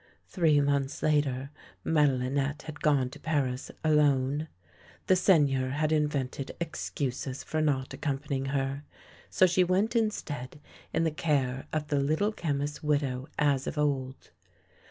Three 0.25 0.59
months 0.61 1.03
later 1.03 1.51
Madelinette 1.83 2.63
had 2.63 2.79
gone 2.81 3.11
to 3.11 3.19
Paris 3.19 3.69
alone. 3.83 4.47
The 5.05 5.15
Seigneur 5.15 5.69
had 5.73 5.91
invented 5.91 6.55
excuses 6.59 7.43
for 7.43 7.61
not 7.61 7.93
accompanying 7.93 8.45
her, 8.45 8.83
so 9.29 9.45
she 9.45 9.63
went 9.63 9.95
instead 9.95 10.59
in 10.91 11.03
the 11.03 11.11
care 11.11 11.67
of 11.71 11.89
the 11.89 11.99
Little 11.99 12.31
Chemist's 12.31 12.81
widow 12.81 13.27
as 13.37 13.67
of 13.67 13.77
old. 13.77 14.31